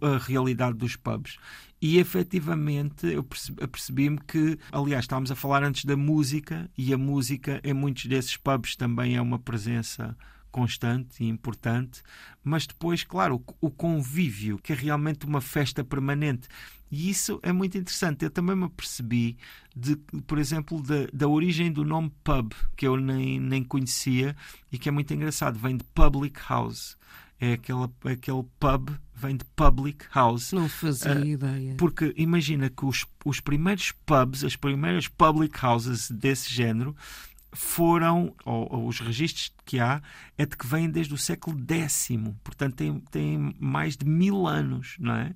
a 0.00 0.18
realidade 0.18 0.76
dos 0.76 0.96
pubs. 0.96 1.36
E 1.80 1.98
efetivamente 1.98 3.06
eu 3.06 3.24
percebi-me 3.24 4.18
que, 4.18 4.58
aliás, 4.70 5.04
estávamos 5.04 5.30
a 5.30 5.36
falar 5.36 5.62
antes 5.64 5.84
da 5.84 5.96
música, 5.96 6.70
e 6.76 6.92
a 6.92 6.98
música 6.98 7.60
em 7.64 7.72
muitos 7.72 8.06
desses 8.06 8.36
pubs 8.36 8.76
também 8.76 9.16
é 9.16 9.20
uma 9.20 9.38
presença 9.38 10.16
constante 10.50 11.22
e 11.22 11.28
importante, 11.28 12.02
mas 12.42 12.66
depois, 12.66 13.04
claro, 13.04 13.42
o 13.60 13.70
convívio, 13.70 14.58
que 14.58 14.72
é 14.72 14.76
realmente 14.76 15.24
uma 15.24 15.40
festa 15.40 15.84
permanente. 15.84 16.48
E 16.90 17.08
isso 17.08 17.38
é 17.42 17.52
muito 17.52 17.78
interessante. 17.78 18.24
Eu 18.24 18.30
também 18.30 18.56
me 18.56 18.68
percebi, 18.68 19.38
de, 19.76 19.96
por 20.26 20.38
exemplo, 20.38 20.82
da, 20.82 21.06
da 21.12 21.28
origem 21.28 21.70
do 21.70 21.84
nome 21.84 22.12
pub, 22.24 22.52
que 22.76 22.86
eu 22.86 22.96
nem, 22.96 23.38
nem 23.38 23.62
conhecia 23.62 24.34
e 24.72 24.78
que 24.78 24.88
é 24.88 24.92
muito 24.92 25.14
engraçado. 25.14 25.58
Vem 25.58 25.76
de 25.76 25.84
public 25.84 26.40
house. 26.48 26.98
É 27.40 27.54
aquele, 27.54 27.88
aquele 28.04 28.44
pub, 28.58 28.90
vem 29.14 29.36
de 29.36 29.44
public 29.56 30.04
house. 30.14 30.52
Não 30.52 30.68
fazia 30.68 31.16
uh, 31.16 31.24
ideia. 31.24 31.74
Porque 31.76 32.12
imagina 32.16 32.68
que 32.68 32.84
os, 32.84 33.06
os 33.24 33.40
primeiros 33.40 33.92
pubs, 34.04 34.44
as 34.44 34.56
primeiras 34.56 35.08
public 35.08 35.64
houses 35.64 36.10
desse 36.10 36.52
género, 36.52 36.94
foram, 37.52 38.34
ou, 38.44 38.72
ou, 38.72 38.86
os 38.86 39.00
registros 39.00 39.52
que 39.64 39.80
há, 39.80 40.02
é 40.38 40.46
de 40.46 40.56
que 40.56 40.66
vêm 40.66 40.88
desde 40.88 41.14
o 41.14 41.18
século 41.18 41.58
X, 41.68 42.10
portanto 42.44 42.76
tem, 42.76 43.00
tem 43.10 43.56
mais 43.58 43.96
de 43.96 44.06
mil 44.06 44.46
anos, 44.46 44.96
não 44.98 45.14
é? 45.14 45.34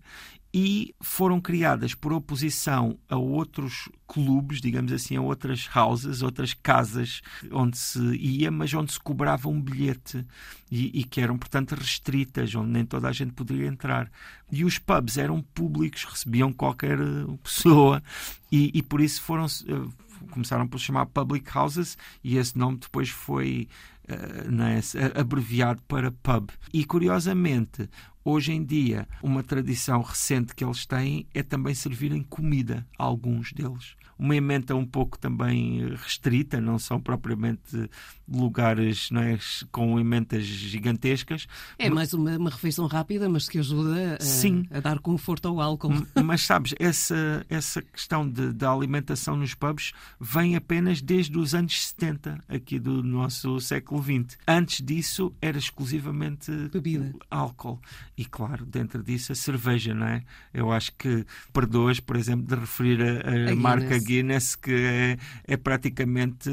E 0.56 0.94
foram 1.00 1.40
criadas 1.40 1.94
por 1.96 2.12
oposição 2.12 2.96
a 3.08 3.16
outros 3.16 3.88
clubes, 4.06 4.60
digamos 4.60 4.92
assim, 4.92 5.16
a 5.16 5.20
outras 5.20 5.68
houses, 5.74 6.22
outras 6.22 6.54
casas 6.54 7.22
onde 7.50 7.76
se 7.76 7.98
ia, 8.14 8.52
mas 8.52 8.72
onde 8.72 8.92
se 8.92 9.00
cobrava 9.00 9.48
um 9.48 9.60
bilhete 9.60 10.24
e, 10.70 11.00
e 11.00 11.02
que 11.02 11.20
eram, 11.20 11.36
portanto, 11.36 11.74
restritas, 11.74 12.54
onde 12.54 12.70
nem 12.70 12.84
toda 12.84 13.08
a 13.08 13.12
gente 13.12 13.32
poderia 13.32 13.66
entrar. 13.66 14.08
E 14.48 14.64
os 14.64 14.78
pubs 14.78 15.18
eram 15.18 15.42
públicos, 15.42 16.04
recebiam 16.04 16.52
qualquer 16.52 16.98
pessoa 17.42 18.00
e, 18.52 18.70
e 18.72 18.80
por 18.80 19.00
isso 19.00 19.20
foram 19.22 19.46
eh, 19.46 20.04
começaram 20.30 20.68
por 20.68 20.78
chamar 20.78 21.06
public 21.06 21.50
houses 21.56 21.98
e 22.22 22.36
esse 22.36 22.56
nome 22.56 22.78
depois 22.78 23.08
foi 23.08 23.68
uh, 24.08 25.20
abreviado 25.20 25.82
para 25.82 26.10
pub. 26.10 26.50
E 26.72 26.84
curiosamente, 26.84 27.88
hoje 28.24 28.52
em 28.52 28.64
dia, 28.64 29.06
uma 29.22 29.42
tradição 29.42 30.00
recente 30.00 30.54
que 30.54 30.64
eles 30.64 30.86
têm 30.86 31.26
é 31.34 31.42
também 31.42 31.74
servirem 31.74 32.22
comida 32.22 32.86
a 32.98 33.04
alguns 33.04 33.52
deles 33.52 33.96
uma 34.18 34.36
emenda 34.36 34.74
um 34.74 34.86
pouco 34.86 35.18
também 35.18 35.88
restrita, 35.96 36.60
não 36.60 36.78
são 36.78 37.00
propriamente 37.00 37.90
lugares 38.28 39.10
não 39.10 39.20
é, 39.20 39.38
com 39.70 39.98
emendas 39.98 40.44
gigantescas. 40.44 41.46
É 41.78 41.90
mais 41.90 42.14
uma, 42.14 42.36
uma 42.36 42.50
refeição 42.50 42.86
rápida, 42.86 43.28
mas 43.28 43.48
que 43.48 43.58
ajuda 43.58 44.18
a, 44.72 44.78
a, 44.78 44.80
dar 44.80 44.98
conforto 44.98 45.48
ao 45.48 45.60
álcool. 45.60 45.92
Mas 46.24 46.42
sabes, 46.42 46.74
essa, 46.78 47.44
essa 47.48 47.82
questão 47.82 48.28
de, 48.28 48.52
da 48.52 48.70
alimentação 48.70 49.36
nos 49.36 49.54
pubs 49.54 49.92
vem 50.20 50.56
apenas 50.56 51.02
desde 51.02 51.36
os 51.38 51.54
anos 51.54 51.86
70, 51.88 52.42
aqui 52.48 52.78
do 52.78 53.02
nosso 53.02 53.60
século 53.60 54.02
XX. 54.02 54.38
Antes 54.46 54.80
disso 54.84 55.34
era 55.40 55.58
exclusivamente 55.58 56.50
bebida, 56.72 57.12
álcool. 57.30 57.80
E 58.16 58.24
claro, 58.24 58.64
dentro 58.64 59.02
disso 59.02 59.32
a 59.32 59.34
cerveja, 59.34 59.92
não 59.92 60.06
é? 60.06 60.22
Eu 60.52 60.70
acho 60.70 60.92
que 60.96 61.24
perdoas, 61.52 61.98
por 61.98 62.16
exemplo, 62.16 62.46
de 62.46 62.54
referir 62.54 63.02
a, 63.02 63.50
a, 63.50 63.52
a 63.52 63.56
marca 63.56 63.98
Guinness, 63.98 64.54
que 64.54 64.72
é, 64.72 65.18
é 65.44 65.56
praticamente 65.56 66.50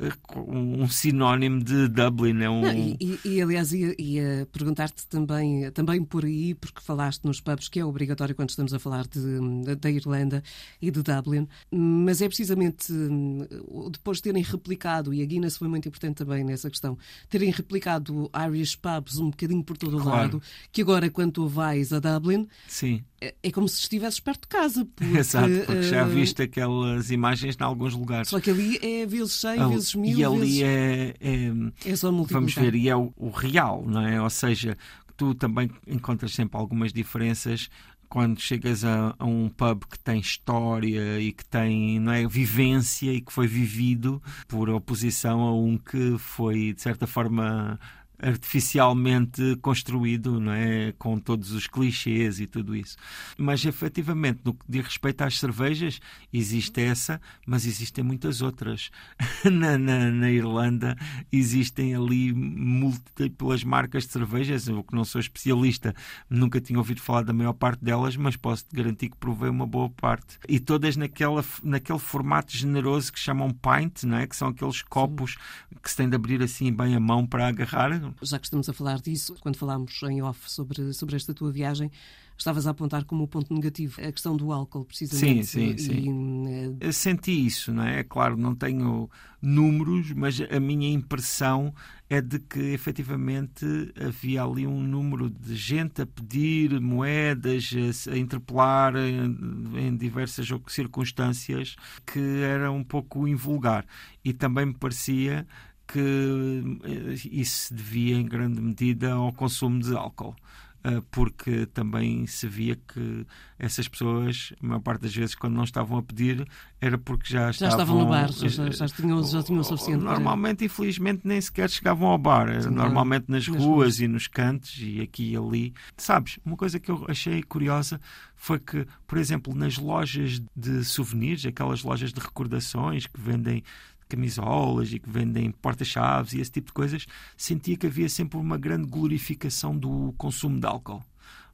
eh, 0.00 0.12
um 0.36 0.88
sinónimo 0.88 1.62
de 1.62 1.88
Dublin. 1.88 2.42
É 2.42 2.50
um... 2.50 2.60
Não, 2.60 2.72
e, 2.72 3.18
e, 3.24 3.42
aliás, 3.42 3.72
ia, 3.72 3.94
ia 3.98 4.48
perguntar-te 4.52 5.06
também, 5.08 5.70
também 5.72 6.04
por 6.04 6.24
aí, 6.24 6.54
porque 6.54 6.80
falaste 6.80 7.24
nos 7.24 7.40
pubs, 7.40 7.68
que 7.68 7.80
é 7.80 7.84
obrigatório 7.84 8.34
quando 8.34 8.50
estamos 8.50 8.72
a 8.72 8.78
falar 8.78 9.06
de, 9.06 9.74
da 9.76 9.90
Irlanda 9.90 10.42
e 10.80 10.90
de 10.90 11.02
Dublin, 11.02 11.48
mas 11.70 12.22
é 12.22 12.28
precisamente 12.28 12.92
hum, 12.92 13.46
depois 13.90 14.18
de 14.18 14.24
terem 14.24 14.42
replicado, 14.42 15.12
e 15.12 15.22
a 15.22 15.26
Guinness 15.26 15.56
foi 15.56 15.68
muito 15.68 15.88
importante 15.88 16.18
também 16.18 16.44
nessa 16.44 16.70
questão, 16.70 16.96
terem 17.28 17.50
replicado 17.50 18.30
Irish 18.48 18.76
pubs 18.76 19.18
um 19.18 19.30
bocadinho 19.30 19.64
por 19.64 19.76
todo 19.76 19.98
o 19.98 20.02
claro. 20.02 20.16
lado, 20.16 20.42
que 20.70 20.82
agora, 20.82 20.97
quando 21.10 21.32
tu 21.32 21.46
vais 21.46 21.92
a 21.92 22.00
Dublin, 22.00 22.48
Sim. 22.66 23.02
É, 23.20 23.34
é 23.42 23.50
como 23.50 23.68
se 23.68 23.80
estivesses 23.80 24.20
perto 24.20 24.42
de 24.42 24.48
casa. 24.48 24.84
Porque, 24.94 25.18
Exato, 25.18 25.48
porque 25.66 25.82
já 25.82 26.06
uh, 26.06 26.08
viste 26.08 26.42
aquelas 26.42 27.10
imagens 27.10 27.56
em 27.58 27.62
alguns 27.62 27.94
lugares. 27.94 28.28
Só 28.28 28.40
que 28.40 28.50
ali 28.50 28.78
é 28.82 29.06
vezes 29.06 29.32
100, 29.34 29.62
oh, 29.62 29.68
vezes 29.70 29.94
mil. 29.94 30.18
E 30.18 30.24
ali 30.24 30.38
vezes... 30.38 30.62
é, 30.62 31.14
é, 31.20 31.90
é 31.92 31.96
só 31.96 32.10
Vamos 32.10 32.54
ver, 32.54 32.74
e 32.74 32.88
é 32.88 32.96
o, 32.96 33.12
o 33.16 33.30
real, 33.30 33.84
não 33.86 34.06
é? 34.06 34.20
Ou 34.20 34.30
seja, 34.30 34.76
tu 35.16 35.34
também 35.34 35.70
encontras 35.86 36.32
sempre 36.32 36.58
algumas 36.58 36.92
diferenças 36.92 37.68
quando 38.08 38.40
chegas 38.40 38.84
a, 38.84 39.14
a, 39.18 39.24
um 39.26 39.48
pub 39.48 39.84
que 39.84 39.98
tem 39.98 40.18
história 40.18 41.20
e 41.20 41.32
que 41.32 41.44
tem 41.44 42.00
não 42.00 42.12
é, 42.12 42.26
vivência 42.26 43.12
e 43.12 43.20
que 43.20 43.32
foi 43.32 43.46
vivido 43.46 44.22
por 44.46 44.70
oposição 44.70 45.40
a 45.42 45.54
um 45.54 45.76
que 45.76 46.16
foi, 46.18 46.72
de 46.72 46.80
certa 46.80 47.06
forma, 47.06 47.78
artificialmente 48.20 49.56
construído, 49.62 50.40
não 50.40 50.52
é? 50.52 50.92
Com 50.98 51.18
todos 51.18 51.52
os 51.52 51.66
clichês 51.66 52.40
e 52.40 52.46
tudo 52.46 52.74
isso. 52.74 52.96
Mas 53.36 53.64
efetivamente, 53.64 54.40
no 54.44 54.54
que 54.54 54.64
diz 54.68 54.84
respeito 54.84 55.22
às 55.22 55.38
cervejas, 55.38 56.00
existe 56.32 56.80
essa, 56.80 57.20
mas 57.46 57.66
existem 57.66 58.02
muitas 58.02 58.42
outras. 58.42 58.90
na, 59.44 59.78
na, 59.78 60.10
na, 60.10 60.30
Irlanda 60.30 60.96
existem 61.32 61.94
ali 61.94 62.32
múltiplas 62.32 63.62
marcas 63.64 64.04
de 64.04 64.12
cervejas. 64.12 64.68
Eu 64.68 64.82
que 64.82 64.94
não 64.94 65.04
sou 65.04 65.20
especialista, 65.20 65.94
nunca 66.28 66.60
tinha 66.60 66.78
ouvido 66.78 67.00
falar 67.00 67.22
da 67.22 67.32
maior 67.32 67.52
parte 67.52 67.84
delas, 67.84 68.16
mas 68.16 68.36
posso 68.36 68.64
te 68.64 68.74
garantir 68.74 69.10
que 69.10 69.16
provei 69.16 69.48
uma 69.48 69.66
boa 69.66 69.90
parte. 69.90 70.38
E 70.48 70.58
todas 70.58 70.96
naquela, 70.96 71.44
naquele 71.62 71.98
formato 71.98 72.56
generoso 72.56 73.12
que 73.12 73.18
chamam 73.18 73.50
pint, 73.50 74.04
não 74.04 74.18
é? 74.18 74.26
Que 74.26 74.36
são 74.36 74.48
aqueles 74.48 74.82
copos 74.82 75.36
que 75.82 75.90
se 75.90 75.96
tem 75.96 76.08
de 76.08 76.16
abrir 76.16 76.42
assim 76.42 76.72
bem 76.72 76.94
a 76.94 77.00
mão 77.00 77.26
para 77.26 77.48
agarrar 77.48 77.88
já 78.22 78.38
que 78.38 78.46
estamos 78.46 78.68
a 78.68 78.72
falar 78.72 79.00
disso, 79.00 79.34
quando 79.40 79.56
falámos 79.56 80.00
em 80.04 80.22
off 80.22 80.50
sobre, 80.50 80.92
sobre 80.92 81.16
esta 81.16 81.34
tua 81.34 81.50
viagem, 81.50 81.90
estavas 82.38 82.66
a 82.66 82.70
apontar 82.70 83.04
como 83.04 83.26
ponto 83.26 83.52
negativo 83.52 84.00
a 84.00 84.12
questão 84.12 84.36
do 84.36 84.52
álcool, 84.52 84.84
precisamente. 84.84 85.46
Sim, 85.46 85.76
sim, 85.76 85.78
sim. 85.78 86.76
E, 86.80 86.86
Eu 86.86 86.92
senti 86.92 87.46
isso, 87.46 87.72
não 87.72 87.82
é? 87.82 88.00
É 88.00 88.04
claro, 88.04 88.36
não 88.36 88.54
tenho 88.54 89.10
números, 89.42 90.12
mas 90.12 90.40
a 90.40 90.60
minha 90.60 90.88
impressão 90.88 91.74
é 92.08 92.20
de 92.20 92.38
que 92.38 92.58
efetivamente 92.58 93.66
havia 94.00 94.42
ali 94.42 94.66
um 94.66 94.80
número 94.80 95.28
de 95.28 95.54
gente 95.54 96.00
a 96.00 96.06
pedir 96.06 96.80
moedas, 96.80 97.70
a, 98.10 98.16
interpelar 98.16 98.94
em, 98.96 99.36
em 99.76 99.96
diversas 99.96 100.48
circunstâncias 100.68 101.76
que 102.06 102.42
era 102.42 102.70
um 102.70 102.84
pouco 102.84 103.26
invulgar. 103.26 103.84
E 104.24 104.32
também 104.32 104.66
me 104.66 104.74
parecia 104.74 105.46
que 105.88 106.62
eh, 106.84 107.14
isso 107.32 107.66
se 107.66 107.74
devia 107.74 108.16
em 108.16 108.26
grande 108.26 108.60
medida 108.60 109.12
ao 109.12 109.32
consumo 109.32 109.80
de 109.80 109.96
álcool 109.96 110.36
eh, 110.84 111.02
porque 111.10 111.66
também 111.66 112.24
se 112.28 112.46
via 112.46 112.76
que 112.76 113.26
essas 113.58 113.88
pessoas, 113.88 114.52
a 114.62 114.66
maior 114.66 114.80
parte 114.80 115.02
das 115.02 115.14
vezes, 115.14 115.34
quando 115.34 115.54
não 115.54 115.64
estavam 115.64 115.98
a 115.98 116.02
pedir, 116.02 116.46
era 116.80 116.96
porque 116.96 117.28
já, 117.28 117.50
já 117.50 117.66
estavam, 117.66 117.68
estavam 117.70 117.98
no 117.98 118.06
bar, 118.06 118.30
já, 118.30 118.70
já, 118.70 118.86
tinham, 118.86 119.22
já 119.24 119.42
tinham 119.42 119.60
o 119.60 119.64
suficiente. 119.64 120.04
Normalmente, 120.04 120.64
infelizmente, 120.64 121.22
nem 121.24 121.40
sequer 121.40 121.68
chegavam 121.68 122.08
ao 122.08 122.16
bar, 122.16 122.62
Sim, 122.62 122.70
normalmente 122.70 123.24
nas, 123.28 123.48
nas 123.48 123.56
ruas, 123.56 123.64
ruas, 123.64 124.00
e 124.00 124.06
nos 124.06 124.28
cantos 124.28 124.78
e 124.78 125.00
aqui 125.00 125.32
e 125.32 125.36
ali. 125.36 125.74
Sabes, 125.96 126.38
uma 126.46 126.56
coisa 126.56 126.78
que 126.78 126.90
eu 126.92 127.04
achei 127.08 127.42
curiosa 127.42 128.00
foi 128.36 128.60
que, 128.60 128.86
por 129.04 129.18
exemplo, 129.18 129.52
nas 129.56 129.78
lojas 129.78 130.40
de 130.54 130.84
souvenirs, 130.84 131.44
aquelas 131.44 131.82
lojas 131.82 132.12
de 132.12 132.20
recordações 132.20 133.04
que 133.04 133.20
vendem 133.20 133.64
camisolas 134.08 134.92
e 134.92 134.98
que 134.98 135.08
vendem 135.08 135.50
porta-chaves 135.50 136.32
e 136.32 136.40
esse 136.40 136.50
tipo 136.50 136.68
de 136.68 136.72
coisas, 136.72 137.06
sentia 137.36 137.76
que 137.76 137.86
havia 137.86 138.08
sempre 138.08 138.38
uma 138.38 138.56
grande 138.56 138.88
glorificação 138.88 139.76
do 139.76 140.14
consumo 140.16 140.58
de 140.58 140.66
álcool. 140.66 141.02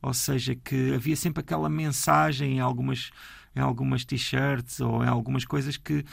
Ou 0.00 0.12
seja, 0.12 0.54
que 0.54 0.94
havia 0.94 1.16
sempre 1.16 1.40
aquela 1.40 1.68
mensagem 1.68 2.56
em 2.56 2.60
algumas, 2.60 3.10
em 3.56 3.60
algumas 3.60 4.04
t-shirts 4.04 4.80
ou 4.80 5.02
em 5.02 5.08
algumas 5.08 5.44
coisas 5.44 5.76
que 5.76 6.04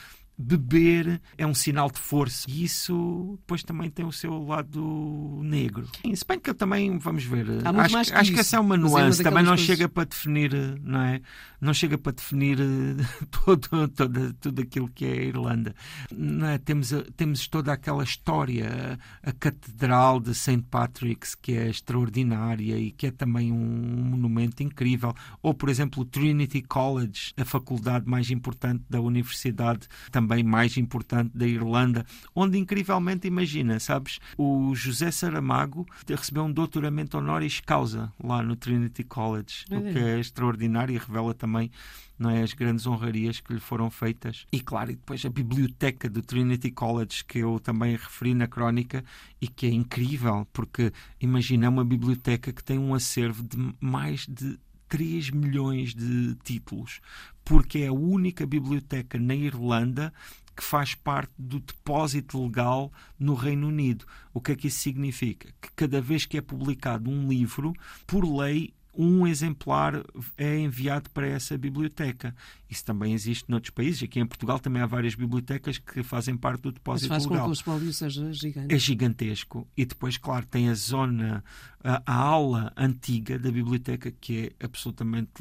beber 0.42 1.22
é 1.38 1.46
um 1.46 1.54
sinal 1.54 1.90
de 1.92 2.00
força. 2.00 2.50
E 2.50 2.64
isso 2.64 3.38
depois 3.42 3.64
também 3.64 3.90
tem 3.90 4.06
o 4.06 4.12
seu 4.12 4.44
lado 4.44 5.40
negro. 5.44 5.88
Se 6.14 6.26
bem 6.26 6.40
que 6.40 6.50
eu 6.50 6.56
também, 6.56 6.98
vamos 6.98 7.24
ver, 7.24 7.46
acho, 7.66 8.12
que, 8.12 8.18
acho 8.18 8.34
que 8.34 8.40
essa 8.40 8.58
é 8.58 8.60
uma 8.60 8.76
é 8.76 8.78
nuance, 8.78 9.22
é 9.22 9.24
também 9.24 9.44
não 9.44 9.52
coisas... 9.52 9.66
chega 9.66 9.88
para 9.88 10.06
definir, 10.06 10.52
não 10.82 11.02
é? 11.02 11.22
Não 11.60 11.74
chega 11.74 11.98
para 11.98 12.14
definir 12.14 12.58
todo, 13.46 13.88
todo, 13.90 14.34
tudo 14.34 14.62
aquilo 14.62 14.90
que 14.90 15.06
é 15.06 15.12
a 15.12 15.24
Irlanda. 15.24 15.76
Não 16.12 16.48
é? 16.48 16.58
temos, 16.58 16.92
temos 17.16 17.48
toda 17.48 17.74
aquela 17.74 18.04
história, 18.04 18.98
a, 19.24 19.30
a 19.30 19.34
Catedral 19.34 20.20
de 20.20 20.34
St. 20.34 20.64
Patrick's, 20.70 21.36
que 21.36 21.54
é 21.54 21.70
extraordinária 21.70 22.78
e 22.78 22.92
que 22.92 23.08
é 23.08 23.12
também 23.12 23.52
um 23.52 23.58
monumento 23.58 24.64
incrível. 24.64 25.14
Ou, 25.42 25.54
por 25.54 25.70
exemplo, 25.70 26.02
o 26.02 26.06
Trinity 26.06 26.62
College, 26.62 27.34
a 27.38 27.46
faculdade 27.46 28.08
mais 28.08 28.32
importante 28.32 28.84
da 28.90 29.02
universidade, 29.02 29.88
também 30.12 30.31
também 30.32 30.44
mais 30.44 30.78
importante 30.78 31.32
da 31.36 31.46
Irlanda, 31.46 32.06
onde 32.34 32.58
incrivelmente 32.58 33.28
imagina, 33.28 33.80
sabes, 33.80 34.20
o 34.38 34.74
José 34.74 35.12
Saramago 35.12 35.86
recebeu 36.08 36.44
um 36.44 36.52
doutoramento 36.52 37.18
honoris 37.18 37.60
causa 37.60 38.12
lá 38.24 38.42
no 38.42 38.56
Trinity 38.56 39.04
College, 39.04 39.66
é. 39.70 39.78
o 39.78 39.82
que 39.82 40.00
é 40.00 40.20
extraordinário 40.20 40.96
e 40.96 40.98
revela 40.98 41.34
também 41.34 41.70
não 42.18 42.30
é, 42.30 42.44
as 42.44 42.54
grandes 42.54 42.86
honrarias 42.86 43.40
que 43.40 43.52
lhe 43.52 43.60
foram 43.60 43.90
feitas. 43.90 44.46
E 44.52 44.60
claro, 44.60 44.92
e 44.92 44.96
depois 44.96 45.26
a 45.26 45.30
biblioteca 45.30 46.08
do 46.08 46.22
Trinity 46.22 46.70
College, 46.70 47.26
que 47.26 47.40
eu 47.40 47.60
também 47.60 47.94
referi 47.94 48.36
na 48.36 48.48
crónica 48.48 49.04
e 49.42 49.48
que 49.48 49.66
é 49.66 49.72
incrível, 49.72 50.48
porque 50.54 50.94
imagina 51.20 51.68
uma 51.68 51.84
biblioteca 51.84 52.54
que 52.54 52.64
tem 52.64 52.78
um 52.78 52.94
acervo 52.94 53.44
de 53.44 53.58
mais 53.80 54.28
de 54.28 54.60
3 54.92 55.30
milhões 55.30 55.96
de 55.96 56.36
títulos, 56.44 57.00
porque 57.46 57.80
é 57.80 57.88
a 57.88 57.94
única 57.94 58.46
biblioteca 58.46 59.18
na 59.18 59.34
Irlanda 59.34 60.14
que 60.54 60.62
faz 60.62 60.94
parte 60.94 61.32
do 61.38 61.62
depósito 61.62 62.44
legal 62.44 62.92
no 63.18 63.34
Reino 63.34 63.70
Unido. 63.70 64.06
O 64.34 64.42
que 64.42 64.52
é 64.52 64.56
que 64.56 64.68
isso 64.68 64.80
significa? 64.80 65.48
Que 65.62 65.70
cada 65.78 66.02
vez 66.02 66.26
que 66.26 66.38
é 66.38 66.42
publicado 66.42 67.10
um 67.10 67.30
livro, 67.30 67.72
por 68.06 68.26
lei, 68.26 68.74
um 68.94 69.26
exemplar 69.26 70.04
é 70.38 70.60
enviado 70.60 71.10
para 71.12 71.28
essa 71.28 71.58
biblioteca. 71.58 72.36
Isso 72.70 72.84
também 72.84 73.14
existe 73.14 73.50
noutros 73.50 73.72
países. 73.72 74.04
Aqui 74.04 74.20
em 74.20 74.26
Portugal 74.26 74.60
também 74.60 74.82
há 74.82 74.86
várias 74.86 75.16
bibliotecas 75.16 75.78
que 75.78 76.04
fazem 76.04 76.36
parte 76.36 76.62
do 76.62 76.72
depósito 76.72 77.10
Mas 77.10 77.24
faz 77.24 77.26
legal. 77.26 77.46
com 77.46 77.52
que 77.52 77.52
o 77.52 77.60
espólio 77.60 77.94
seja 77.94 78.34
gigante. 78.34 78.74
É 78.74 78.78
gigantesco. 78.78 79.68
E 79.78 79.86
depois, 79.86 80.18
claro, 80.18 80.46
tem 80.46 80.70
a 80.70 80.74
zona, 80.74 81.44
a, 81.84 82.02
a 82.06 82.16
aula 82.16 82.74
antiga 82.76 83.40
da 83.40 83.52
biblioteca 83.52 84.12
que 84.12 84.54
é 84.60 84.66
absolutamente 84.66 85.32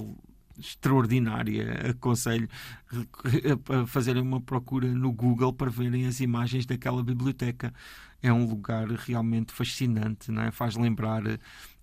extraordinária. 0.61 1.91
Aconselho 1.91 2.49
a 3.69 3.87
fazerem 3.87 4.23
uma 4.23 4.41
procura 4.41 4.89
no 4.89 5.13
Google 5.13 5.53
para 5.53 5.71
verem 5.71 6.07
as 6.07 6.21
imagens 6.21 6.67
daquela 6.67 7.03
biblioteca. 7.03 7.73
É 8.23 8.33
um 8.33 8.47
lugar 8.47 8.87
realmente 8.89 9.53
fascinante, 9.53 10.31
não 10.31 10.43
é? 10.43 10.51
faz 10.51 10.77
lembrar 10.77 11.23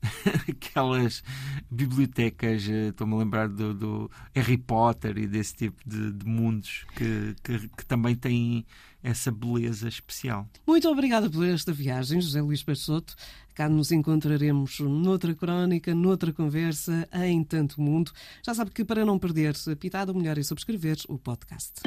aquelas 0.48 1.24
bibliotecas, 1.70 2.70
eh, 2.70 2.90
estou-me 2.90 3.16
a 3.16 3.18
lembrar 3.18 3.50
do, 3.50 3.74
do, 3.74 4.12
Harry 4.36 4.58
Potter 4.58 5.18
e 5.18 5.26
desse 5.26 5.56
tipo 5.56 5.82
de, 5.84 6.12
de 6.12 6.26
mundos 6.28 6.86
que, 6.96 7.36
que, 7.44 7.68
que, 7.70 7.86
também 7.86 8.16
têm 8.16 8.66
essa 9.02 9.32
beleza 9.32 9.88
especial. 9.88 10.48
Muito 10.66 10.90
obrigada 10.90 11.30
por 11.30 11.46
esta 11.46 11.72
viagem, 11.72 12.22
José 12.22 12.42
Luís 12.42 12.64
Peixoto. 12.64 13.16
Cá 13.54 13.68
nos 13.68 13.92
encontraremos 13.92 14.80
noutra 14.80 15.34
crónica, 15.34 15.96
noutra 15.96 16.32
conversa, 16.32 17.08
em 17.12 17.44
tanto 17.44 17.82
mundo. 17.82 18.12
Já 18.46 18.54
sabe 18.54 18.72
que 18.72 18.86
para 18.86 19.06
não 19.06 19.18
perder 19.18 19.56
a 19.72 19.76
pitada, 19.76 20.12
o 20.12 20.16
melhor 20.16 20.38
é 20.38 20.44
subscrever 20.44 20.98
o 21.08 21.18
podcast. 21.18 21.82